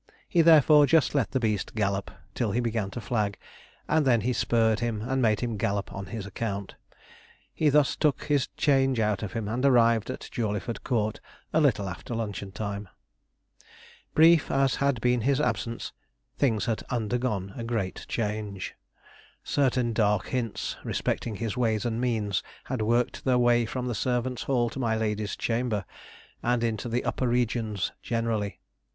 [0.27, 3.37] He, therefore, just let the beast gallop till he began to flag,
[3.87, 6.73] and then he spurred him and made him gallop on his account.
[7.53, 11.19] He thus took his change out of him, and arrived at Jawleyford Court
[11.53, 12.89] a little after luncheon time.
[14.15, 15.93] Brief as had been his absence,
[16.35, 18.73] things had undergone a great change.
[19.43, 24.41] Certain dark hints respecting his ways and means had worked their way from the servants'
[24.41, 25.85] hall to my lady's chamber,
[26.41, 28.61] and into the upper regions generally.